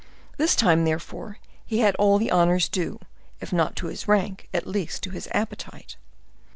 This 0.37 0.55
time, 0.55 0.83
therefore, 0.83 1.37
he 1.63 1.81
had 1.81 1.93
all 1.97 2.17
the 2.17 2.31
honors 2.31 2.67
due, 2.67 2.99
if 3.39 3.53
not 3.53 3.75
to 3.75 3.85
his 3.85 4.07
rank, 4.07 4.49
at 4.51 4.65
least 4.65 5.03
to 5.03 5.11
his 5.11 5.29
appetite. 5.31 5.95